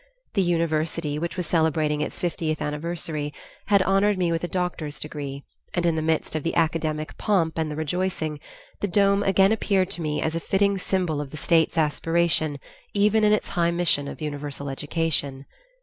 [0.33, 3.31] The University, which was celebrating it's fiftieth anniversary,
[3.67, 5.43] had honored me with a doctor's degree,
[5.75, 8.39] and in the midst of the academic pomp and the rejoicing,
[8.79, 12.57] the dome again appeared to me as a fitting symbol of the state's aspiration
[12.95, 15.45] even in its high mission of universal education.